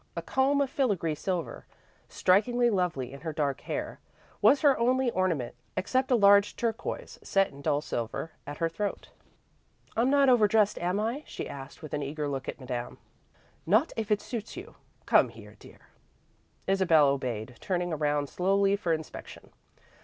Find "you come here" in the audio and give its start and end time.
14.57-15.53